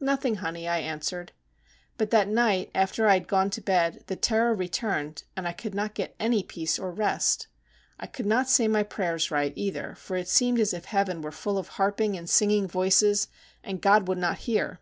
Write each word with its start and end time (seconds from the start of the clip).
"Nothing, 0.00 0.34
honey," 0.34 0.66
I 0.66 0.78
answered. 0.78 1.30
But 1.96 2.10
that 2.10 2.26
night 2.26 2.72
after 2.74 3.06
I 3.06 3.14
had 3.14 3.28
gone 3.28 3.50
to 3.50 3.60
bed 3.60 4.02
the 4.08 4.16
terror 4.16 4.52
returned, 4.52 5.22
and 5.36 5.46
I 5.46 5.52
could 5.52 5.76
not 5.76 5.94
get 5.94 6.16
any 6.18 6.42
peace 6.42 6.76
or 6.76 6.90
rest. 6.90 7.46
I 7.96 8.08
could 8.08 8.26
not 8.26 8.50
say 8.50 8.66
my 8.66 8.82
prayers 8.82 9.30
right, 9.30 9.52
either, 9.54 9.94
for 9.94 10.16
it 10.16 10.26
seemed 10.28 10.58
as 10.58 10.74
if 10.74 10.86
heaven 10.86 11.22
were 11.22 11.30
full 11.30 11.56
of 11.56 11.68
harping, 11.68 12.16
and 12.16 12.28
singing 12.28 12.66
voices, 12.66 13.28
and 13.62 13.80
God 13.80 14.08
would 14.08 14.18
not 14.18 14.38
hear. 14.38 14.80